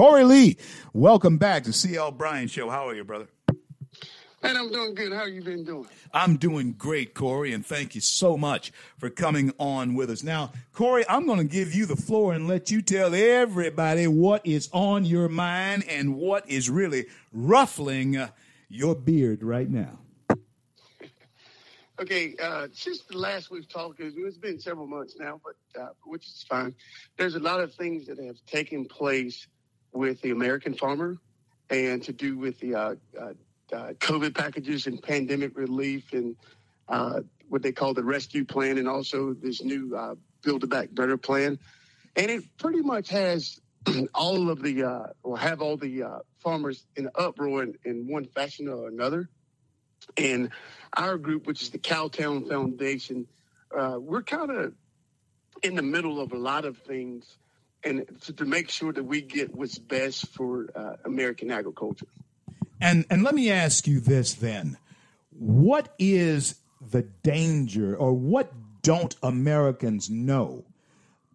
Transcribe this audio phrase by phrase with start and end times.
[0.00, 0.56] Corey Lea,
[0.94, 2.70] welcome back to CL Bryant Show.
[2.70, 3.28] How are you, brother?
[4.42, 5.12] And I'm doing good.
[5.12, 5.86] How you been doing?
[6.10, 10.22] I'm doing great, Corey, and thank you so much for coming on with us.
[10.22, 14.46] Now, Corey, I'm going to give you the floor and let you tell everybody what
[14.46, 18.28] is on your mind and what is really ruffling uh,
[18.70, 19.98] your beard right now.
[22.00, 26.26] Okay, uh, since the last we've talked, it's been several months now, but uh, which
[26.26, 26.74] is fine.
[27.18, 29.46] There's a lot of things that have taken place
[29.92, 31.18] with the American farmer
[31.70, 33.32] and to do with the uh, uh
[33.72, 36.34] uh, COVID packages and pandemic relief and
[36.88, 40.88] uh, what they call the rescue plan, and also this new uh, Build a Back
[40.90, 41.56] Better plan.
[42.16, 43.60] And it pretty much has
[44.12, 48.88] all of the, or have all the farmers in uproar in, in one fashion or
[48.88, 49.28] another.
[50.16, 50.50] And
[50.96, 53.26] our group, which is the Cowtown Foundation,
[53.76, 54.74] uh, we're kind of
[55.62, 57.38] in the middle of a lot of things
[57.84, 62.06] and to, to, make sure that we get what's best for uh, American agriculture.
[62.80, 64.78] And and let me ask you this then.
[65.30, 70.64] What is the danger or what don't Americans know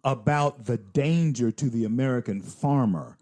[0.04, 3.16] about the danger to the American farmer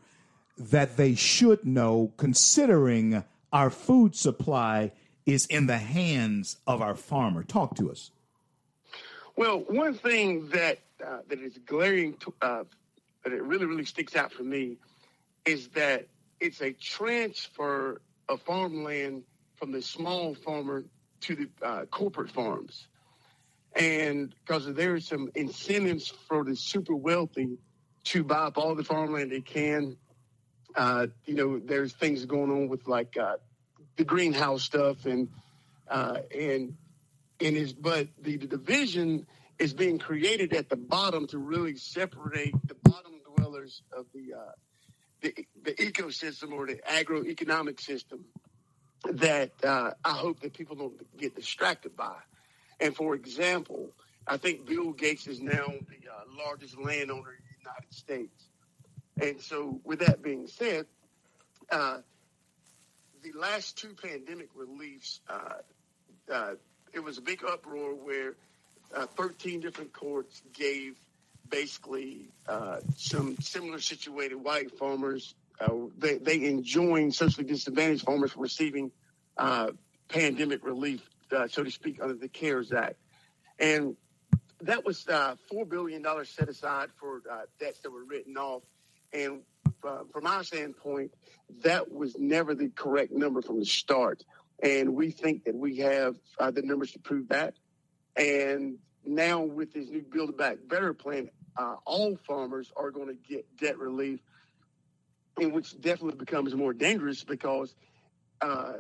[0.56, 4.92] that they should know considering our food supply
[5.26, 7.42] is in the hands of our farmer?
[7.42, 8.10] Talk to us.
[9.36, 12.64] Well, one thing that uh, that is glaring, to, uh,
[13.24, 14.76] that it really really sticks out for me,
[15.44, 16.06] is that
[16.40, 19.22] it's a transfer of farmland
[19.56, 20.84] from the small farmer
[21.20, 22.86] to the uh, corporate farms.
[23.74, 27.58] And because there are some incentives for the super wealthy
[28.04, 29.96] to buy up all the farmland they can.
[30.76, 33.36] Uh, you know, there's things going on with like uh,
[33.96, 35.28] the greenhouse stuff and
[35.88, 36.76] uh, and
[37.40, 39.26] and is but the, the division
[39.58, 43.13] is being created at the bottom to really separate the bottom
[43.56, 44.52] of the uh,
[45.20, 48.24] the, the ecosystem or the agroeconomic system
[49.04, 52.16] that uh, I hope that people don't get distracted by.
[52.80, 53.90] And for example,
[54.26, 58.48] I think Bill Gates is now the uh, largest landowner in the United States.
[59.20, 60.86] And so, with that being said,
[61.70, 61.98] uh,
[63.22, 66.54] the last two pandemic reliefs, uh, uh,
[66.92, 68.34] it was a big uproar where
[68.94, 70.96] uh, 13 different courts gave
[71.48, 75.34] basically uh, some similar situated white farmers.
[75.60, 78.90] Uh, they, they enjoined socially disadvantaged farmers from receiving
[79.36, 79.68] uh,
[80.08, 81.02] pandemic relief,
[81.32, 82.96] uh, so to speak, under the CARES Act.
[83.58, 83.96] And
[84.62, 88.62] that was uh, $4 billion set aside for uh, debts that were written off.
[89.12, 89.42] And
[89.80, 91.12] from our standpoint,
[91.62, 94.24] that was never the correct number from the start.
[94.62, 97.54] And we think that we have the numbers to prove that.
[98.16, 103.14] And now with this new Build Back Better plan, uh, all farmers are going to
[103.14, 104.20] get debt relief,
[105.40, 107.74] and which definitely becomes more dangerous because,
[108.40, 108.74] uh,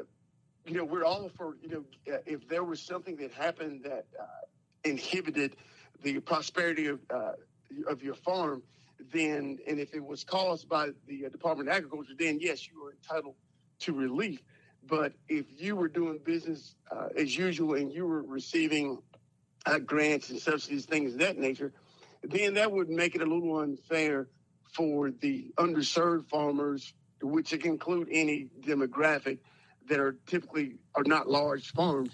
[0.66, 4.06] you know, we're all for you know, uh, if there was something that happened that
[4.18, 4.24] uh,
[4.84, 5.56] inhibited
[6.02, 7.32] the prosperity of uh,
[7.88, 8.62] of your farm,
[9.12, 12.84] then and if it was caused by the uh, Department of Agriculture, then yes, you
[12.84, 13.34] are entitled
[13.80, 14.40] to relief.
[14.86, 16.74] But if you were doing business
[17.16, 18.98] as usual and you were receiving
[19.66, 21.72] uh, grants and subsidies, things of that nature,
[22.22, 24.28] then that would make it a little unfair
[24.72, 26.92] for the underserved farmers,
[27.22, 29.38] which can include any demographic
[29.88, 32.10] that are typically are not large farms,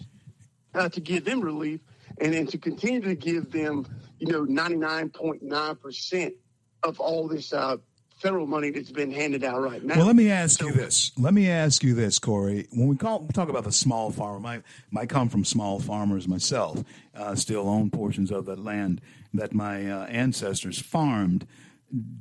[0.74, 1.80] uh, to give them relief,
[2.20, 3.86] and then to continue to give them,
[4.18, 6.34] you know, ninety nine point nine percent
[6.82, 7.76] of all this uh,
[8.20, 9.96] federal money that's been handed out right now.
[9.96, 11.10] Well, let me ask so, you this.
[11.16, 12.68] Let me ask you this, Corey.
[12.72, 16.84] When we call, talk about the small farmer, I might come from small farmers myself.
[17.14, 19.00] Uh, still own portions of that land
[19.34, 21.46] that my uh, ancestors farmed.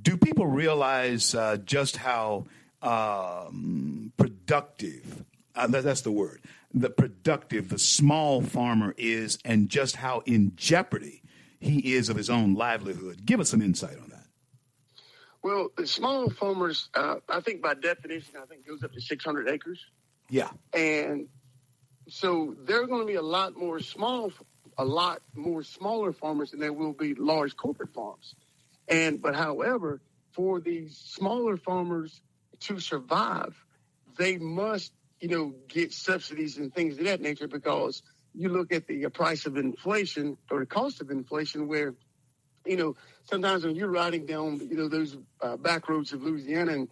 [0.01, 2.45] Do people realize uh, just how
[2.81, 5.25] um, productive?
[5.55, 6.41] Uh, that, that's the word.
[6.73, 11.23] The productive the small farmer is, and just how in jeopardy
[11.59, 13.25] he is of his own livelihood.
[13.25, 14.18] Give us some insight on that.
[15.41, 19.47] Well, the small farmers, uh, I think by definition, I think goes up to 600
[19.47, 19.79] acres.
[20.29, 20.49] Yeah.
[20.73, 21.27] And
[22.09, 24.31] so there are going to be a lot more small,
[24.77, 28.35] a lot more smaller farmers than there will be large corporate farms.
[28.87, 30.01] And, but however,
[30.33, 32.21] for these smaller farmers
[32.61, 33.55] to survive,
[34.17, 38.01] they must, you know, get subsidies and things of that nature because
[38.33, 41.93] you look at the price of inflation or the cost of inflation where
[42.65, 42.95] you know,
[43.25, 46.89] sometimes when you're riding down, you know, those uh, back roads of Louisiana and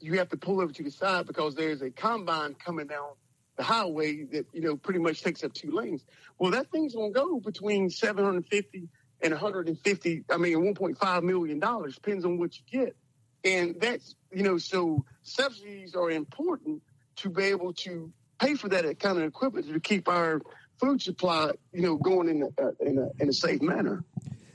[0.00, 3.10] you have to pull over to the side because there's a combine coming down
[3.56, 6.04] the highway that, you know, pretty much takes up two lanes.
[6.38, 8.88] Well, that thing's going to go between 750
[9.22, 12.96] and 150, I mean, $1.5 million, depends on what you get.
[13.44, 16.82] And that's, you know, so subsidies are important
[17.16, 20.40] to be able to pay for that kind of equipment to keep our
[20.80, 24.04] food supply, you know, going in a, in a, in a safe manner.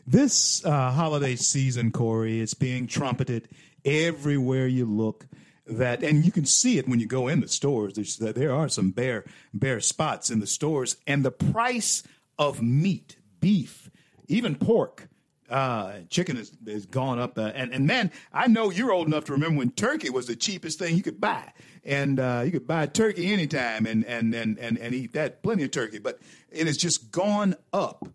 [0.09, 3.49] This uh, holiday season, Corey, it's being trumpeted
[3.83, 5.27] everywhere you look.
[5.65, 7.95] That and you can see it when you go in the stores.
[7.95, 12.03] There's, there are some bare bare spots in the stores, and the price
[12.39, 13.89] of meat, beef,
[14.29, 15.09] even pork,
[15.49, 17.37] uh, chicken has, gone up.
[17.37, 20.37] Uh, and, and man, I know you're old enough to remember when turkey was the
[20.37, 21.51] cheapest thing you could buy.
[21.83, 25.63] And uh, you could buy turkey anytime and, and, and, and, and eat that, plenty
[25.63, 25.99] of turkey.
[25.99, 28.07] But it has just gone up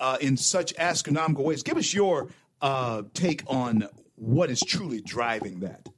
[0.00, 1.62] uh, in such astronomical ways.
[1.62, 2.28] Give us your
[2.60, 3.86] uh, take on
[4.16, 5.88] what is truly driving that.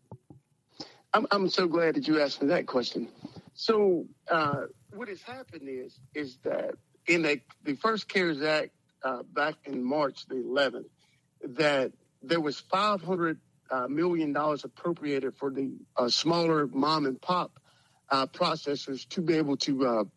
[1.15, 3.09] I'm, I'm so glad that you asked me that question.
[3.55, 4.63] So uh,
[4.93, 6.75] what has happened is is that
[7.07, 8.71] in the, the first CARES Act
[9.05, 10.87] uh, back in March the 11th,
[11.57, 13.39] that there was 500
[13.71, 17.59] uh, million dollars appropriated for the uh, smaller mom and pop
[18.35, 20.11] processors to be able to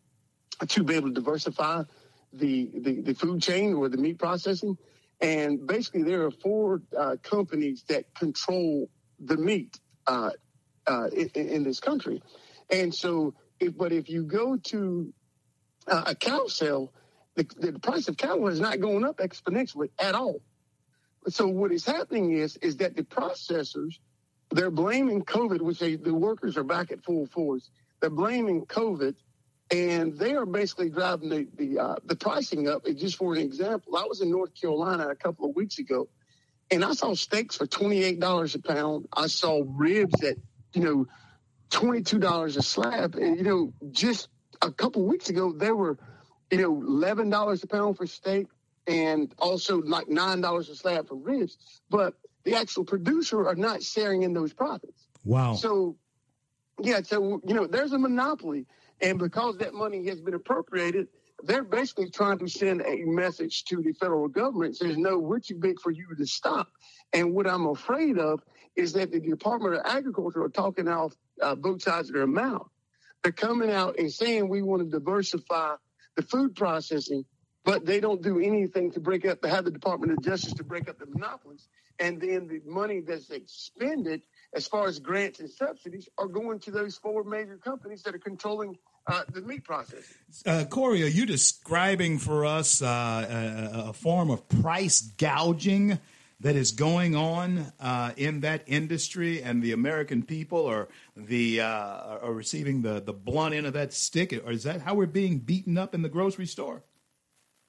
[0.68, 1.82] to be able to diversify
[2.32, 4.76] the, the, the food chain or the meat processing.
[5.20, 10.30] And basically, there are four uh, companies that control the meat uh,
[10.86, 12.22] uh, in, in, this country.
[12.70, 15.12] And so, if, but if you go to
[15.88, 16.92] uh, a cow sale,
[17.34, 20.42] the, the price of cattle is not going up exponentially at all.
[21.28, 23.98] So what is happening is is that the processors
[24.50, 27.68] they're blaming COVID, which they, the workers are back at full force.
[28.00, 29.14] They're blaming COVID
[29.70, 32.86] and they are basically driving the the, uh, the pricing up.
[32.96, 36.08] Just for an example, I was in North Carolina a couple of weeks ago,
[36.70, 39.08] and I saw steaks for twenty eight dollars a pound.
[39.12, 40.36] I saw ribs at
[40.72, 41.06] you know
[41.70, 44.28] twenty two dollars a slab, and you know just
[44.62, 45.98] a couple of weeks ago they were
[46.50, 48.46] you know eleven dollars a pound for steak,
[48.86, 51.58] and also like nine dollars a slab for ribs.
[51.90, 52.14] But
[52.44, 55.08] the actual producer are not sharing in those profits.
[55.24, 55.54] Wow.
[55.54, 55.96] So
[56.80, 58.66] yeah, so you know there's a monopoly
[59.00, 61.08] and because that money has been appropriated,
[61.42, 65.56] they're basically trying to send a message to the federal government says, no, we're too
[65.56, 66.68] big for you to stop.
[67.12, 68.40] And what I'm afraid of
[68.74, 72.68] is that the Department of Agriculture are talking out uh, both sides of their mouth.
[73.22, 75.74] They're coming out and saying we want to diversify
[76.16, 77.24] the food processing,
[77.66, 80.88] but they don't do anything to break up, have the Department of Justice to break
[80.88, 81.66] up the monopolies.
[81.98, 84.22] And then the money that's expended
[84.54, 88.20] as far as grants and subsidies are going to those four major companies that are
[88.20, 88.78] controlling
[89.08, 90.04] uh, the meat process.
[90.46, 95.98] Uh, Corey, are you describing for us uh, a, a, form of price gouging
[96.40, 102.18] that is going on uh, in that industry, and the American people are the uh,
[102.20, 104.32] are receiving the, the blunt end of that stick?
[104.44, 106.82] Or is that how we're being beaten up in the grocery store?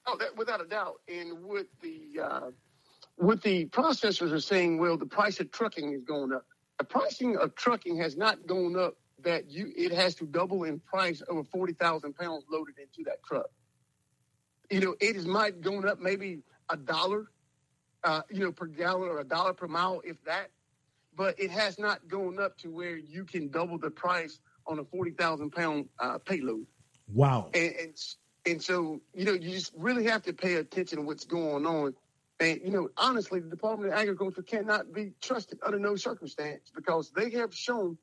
[0.08, 1.02] Oh, that, without a doubt.
[1.08, 2.52] And with the uh,
[3.18, 6.46] what the processors are saying, well, the price of trucking is going up.
[6.80, 10.80] The pricing of trucking has not gone up that you it has to double in
[10.80, 13.48] price over 40,000 pounds loaded into that truck.
[14.70, 16.40] You know, it is might going up maybe
[16.70, 17.28] a dollar,
[18.04, 20.52] uh, you know, per gallon or a dollar per mile, if that.
[21.16, 24.84] But it has not gone up to where you can double the price on a
[24.84, 26.68] 40,000 pound uh, payload.
[27.12, 27.50] Wow.
[27.54, 27.98] And, and,
[28.48, 31.94] and so, you know, you just really have to pay attention to what's going on.
[32.40, 37.12] And, you know, honestly, the Department of Agriculture cannot be trusted under no circumstance because
[37.12, 37.98] they have shown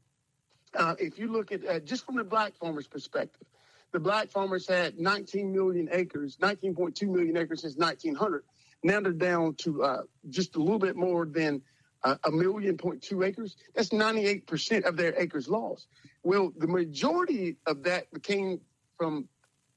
[0.75, 3.47] uh, if you look at uh, just from the black farmers' perspective,
[3.93, 8.45] the black farmers had 19 million acres, 19.2 million acres since 1900.
[8.83, 11.63] Now they're down to uh, just a little bit more than
[12.03, 13.57] uh, a million point two acres.
[13.75, 15.87] That's 98% of their acres lost.
[16.23, 18.61] Well, the majority of that came
[18.99, 19.29] from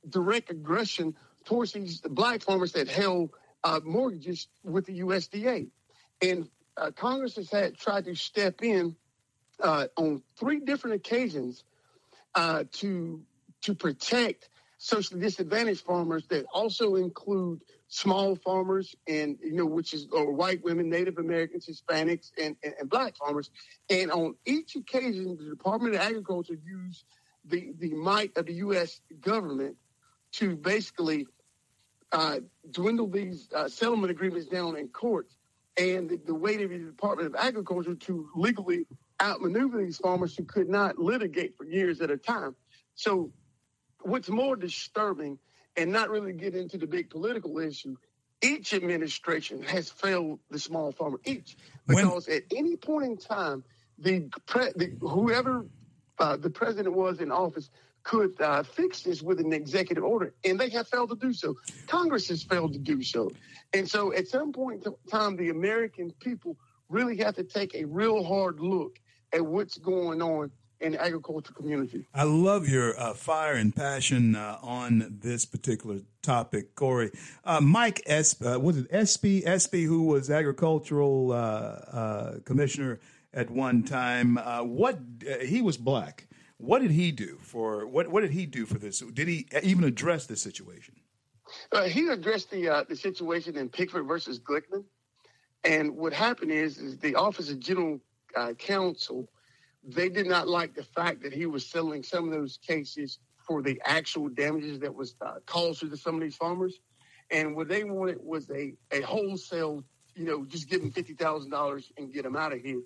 [0.09, 3.31] direct aggression towards these black farmers that held
[3.63, 5.69] uh, mortgages with the USDA.
[6.21, 8.95] And uh, Congress has had tried to step in
[9.61, 11.63] uh, on three different occasions
[12.35, 13.21] uh, to
[13.61, 20.07] to protect socially disadvantaged farmers that also include small farmers and you know which is
[20.11, 23.49] or white women native americans hispanics and, and, and, black farmers
[23.89, 27.05] and on each occasion the department of agriculture used
[27.45, 29.75] the, the might of the u.s government
[30.37, 31.27] to basically
[32.11, 32.39] uh,
[32.71, 35.35] dwindle these uh, settlement agreements down in courts
[35.77, 38.85] and the, the weight of the department of agriculture to legally
[39.21, 42.55] outmaneuver these farmers who could not litigate for years at a time.
[42.95, 43.31] So,
[44.01, 45.39] what's more disturbing,
[45.75, 47.95] and not really get into the big political issue,
[48.41, 51.19] each administration has failed the small farmer.
[51.25, 53.63] Each, because when, at any point in time,
[53.97, 55.65] the, pre, the whoever
[56.19, 57.69] uh, the president was in office
[58.07, 61.55] could uh, fix this with an executive order, and they have failed to do so.
[61.87, 63.29] Congress has failed to do so,
[63.73, 66.55] and so at some point in time, the American people
[66.87, 68.97] really have to take a real hard look
[69.33, 70.49] at what's going on
[70.79, 72.07] in the agriculture community.
[72.13, 77.11] I love your uh, fire and passion uh, on this particular topic, Corey.
[77.43, 79.45] Uh, Mike Espy, uh, was it Espy?
[79.45, 82.99] Espy, who was agricultural uh, uh, commissioner
[83.33, 84.37] at one time.
[84.63, 84.99] what
[85.41, 86.26] he was black.
[86.57, 88.07] What did he do for what?
[88.07, 88.99] What did he do for this?
[88.99, 90.95] Did he even address this situation?
[91.71, 94.83] Uh, he addressed the uh, the situation in Pigford versus Glickman,
[95.63, 97.99] and what happened is, is the Office of General
[98.35, 99.29] uh, Counsel
[99.87, 103.61] they did not like the fact that he was settling some of those cases for
[103.61, 106.79] the actual damages that was uh, caused to some of these farmers.
[107.31, 109.83] And what they wanted was a, a wholesale,
[110.15, 112.81] you know, just give them $50,000 and get them out of here.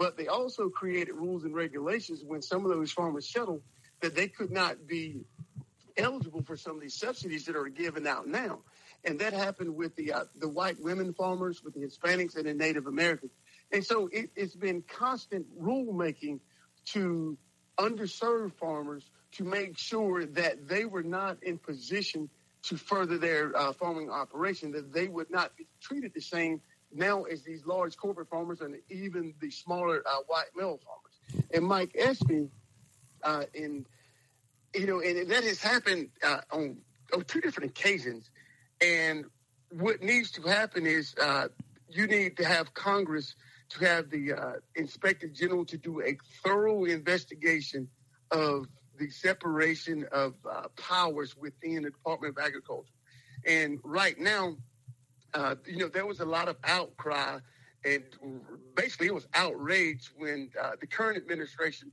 [0.00, 3.60] But they also created rules and regulations when some of those farmers settled
[4.00, 5.26] that they could not be
[5.98, 8.60] eligible for some of these subsidies that are given out now.
[9.04, 12.54] And that happened with the uh, the white women farmers, with the Hispanics, and the
[12.54, 13.32] Native Americans.
[13.72, 16.40] And so it, has been constant rulemaking
[16.92, 17.36] to
[17.78, 22.30] underserved farmers to make sure that they were not in position
[22.62, 27.24] to further their uh, farming operation, that they would not be treated the same now
[27.24, 31.46] as these large corporate farmers and even the smaller uh, white male farmers.
[31.52, 32.48] And Mike Espy,
[33.22, 33.86] uh, in
[34.74, 36.78] you know, and that has happened uh, on,
[37.14, 38.30] on two different occasions.
[38.80, 39.24] And
[39.70, 41.48] what needs to happen is uh,
[41.88, 43.34] you need to have Congress
[43.70, 47.88] to have the uh, inspector general to do a thorough investigation
[48.30, 48.66] of
[48.98, 52.92] the separation of uh, powers within the Department of Agriculture.
[53.46, 54.56] And right now,
[55.34, 57.38] uh, you know, there was a lot of outcry
[57.84, 58.02] and
[58.74, 61.90] basically it was outrage when uh, the current administration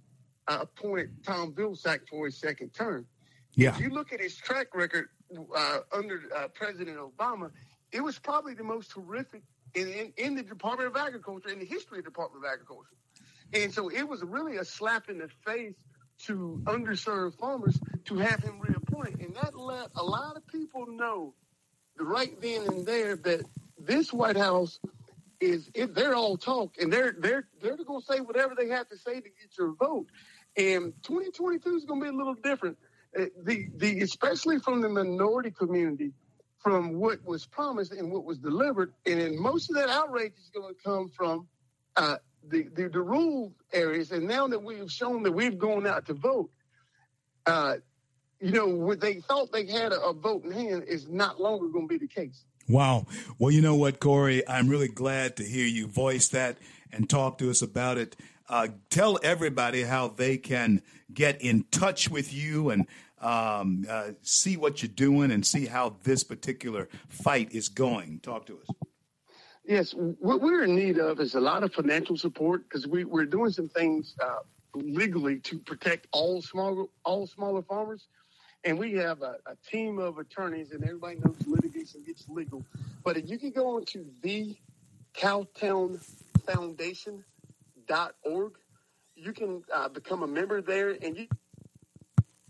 [0.48, 3.06] uh, appointed Tom Vilsack for his second term.
[3.54, 3.70] Yeah.
[3.70, 5.08] If you look at his track record
[5.56, 6.22] uh, under
[6.54, 7.52] President Obama,
[7.92, 11.66] it was probably the most horrific in, in, in the Department of Agriculture, in the
[11.66, 12.96] history of the Department of Agriculture.
[13.54, 15.76] And so it was really a slap in the face
[16.26, 19.22] to underserved farmers to have him reappointed.
[19.22, 21.34] And that let a lot of people know
[22.00, 23.46] right then and there that
[23.80, 24.80] this White House
[25.40, 28.90] is if they're all talk and they're they're they're going to say whatever they have
[28.90, 30.08] to say to get your vote.
[30.56, 32.78] And 2022 is going to be a little different.
[33.18, 36.14] Uh, the the especially from the minority community
[36.60, 38.94] from what was promised and what was delivered.
[39.06, 41.48] And then most of that outrage is going to come from
[41.96, 42.18] uh,
[42.50, 44.12] the, the, the rural areas.
[44.12, 46.50] And now that we've shown that we've gone out to vote,
[47.46, 47.76] uh,
[48.40, 51.68] you know, what they thought they had a, a vote in hand is not longer
[51.68, 52.44] going to be the case.
[52.70, 53.06] Wow.
[53.40, 54.48] Well, you know what, Corey?
[54.48, 56.58] I'm really glad to hear you voice that
[56.92, 58.16] and talk to us about it.
[58.50, 60.82] Uh, tell everybody how they can
[61.14, 62.88] get in touch with you and
[63.20, 68.20] um, uh, see what you're doing and see how this particular fight is going.
[68.20, 68.68] Talk to us.
[69.66, 73.26] Yes, what we're in need of is a lot of financial support because we, we're
[73.26, 74.40] doing some things uh,
[74.76, 78.08] legally to protect all small all smaller farmers,
[78.64, 82.66] and we have a, a, team of attorneys, and everybody knows litigation gets legal.
[83.04, 84.56] But if you can go on to the
[85.16, 86.00] Cowtown
[89.16, 91.28] you can uh, become a member there, and you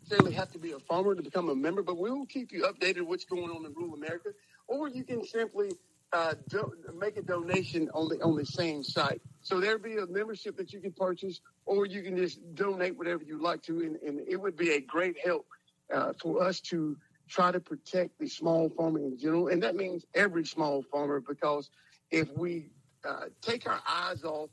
[0.02, 2.64] necessarily have to be a farmer to become a member, but we will keep you
[2.64, 4.30] updated what's going on in rural America.
[4.68, 5.72] Or you can simply
[6.14, 9.22] uh, do, make a donation on the on the same site.
[9.42, 13.24] So there'll be a membership that you can purchase, or you can just donate whatever
[13.24, 15.46] you like to, and, and it would be a great help
[15.94, 16.98] uh, for us to
[17.30, 21.70] try to protect the small farmer in general, and that means every small farmer because
[22.12, 22.70] if we
[23.06, 24.50] uh, take our eyes off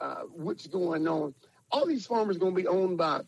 [0.00, 1.34] uh, what's going on,
[1.70, 3.20] all these farmers are going to be owned by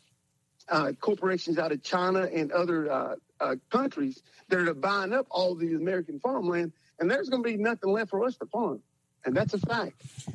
[0.69, 5.55] uh, corporations out of China and other uh, uh, countries that are buying up all
[5.55, 8.81] the American farmland, and there's going to be nothing left for us to farm.
[9.27, 9.95] And that's a fact.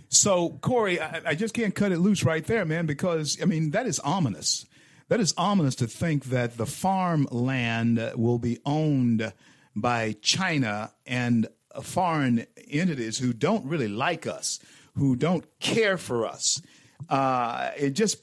[0.09, 3.71] So, Corey, I, I just can't cut it loose right there, man, because, I mean,
[3.71, 4.65] that is ominous.
[5.09, 9.33] That is ominous to think that the farmland will be owned
[9.75, 11.47] by China and
[11.81, 14.59] foreign entities who don't really like us,
[14.95, 16.61] who don't care for us.
[17.09, 18.21] Uh, it just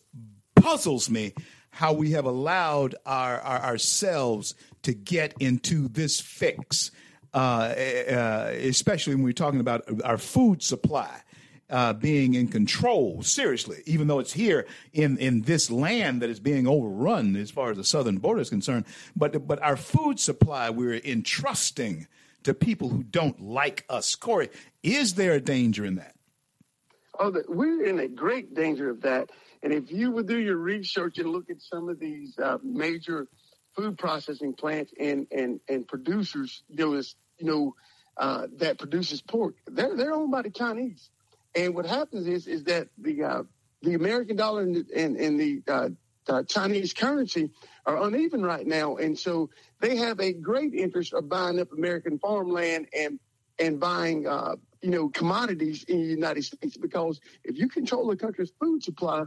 [0.55, 1.35] puzzles me
[1.71, 6.93] how we have allowed our, our ourselves to get into this fix,
[7.35, 11.23] uh, uh, especially when we're talking about our food supply.
[11.68, 16.38] Uh, being in control, seriously, even though it's here in, in this land that is
[16.38, 18.85] being overrun as far as the southern border is concerned.
[19.16, 22.06] But, but our food supply, we're entrusting
[22.44, 24.14] to people who don't like us.
[24.14, 24.50] Corey,
[24.85, 26.14] is there a danger in that?
[27.18, 29.30] Oh, we're in a great danger of that.
[29.64, 33.26] And if you would do your research and look at some of these uh, major
[33.75, 37.75] food processing plants and, and, and producers, you know, you know
[38.16, 41.11] uh, that produces pork, they're, they're owned by the Chinese.
[41.56, 43.42] And what happens is is that the uh,
[43.82, 45.88] the American dollar and, and, and the uh,
[46.28, 47.50] uh, Chinese currency
[47.86, 49.48] are uneven right now, and so
[49.80, 53.18] they have a great interest of buying up American farmland and
[53.58, 58.16] and buying uh, you know commodities in the United States because if you control the
[58.16, 59.25] country's food supply,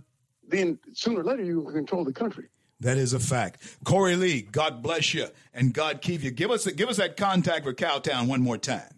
[0.48, 2.46] then sooner or later you will control the country.
[2.82, 3.78] That is a fact.
[3.84, 6.32] Corey Lea, God bless you and God keep you.
[6.32, 8.90] Give us give us that contact for Cowtown one more time.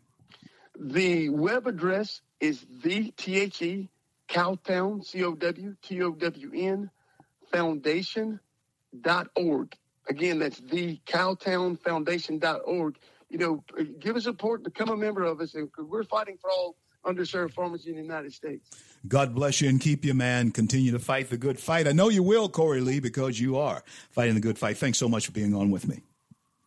[0.80, 3.90] The web address is the T H E
[4.28, 6.90] Cowtown C O W T O W N
[7.52, 8.40] Foundation
[9.00, 9.74] dot org.
[10.10, 12.98] Again, that's the Cowtown Foundation dot org.
[13.30, 13.64] You know,
[14.00, 17.86] give us support, become a member of us, and we're fighting for all underserved farmers
[17.86, 18.70] in the United States.
[19.08, 20.52] God bless you and keep you, man.
[20.52, 21.88] Continue to fight the good fight.
[21.88, 24.78] I know you will, Corey Lea, because you are fighting the good fight.
[24.78, 26.04] Thanks so much for being on with me.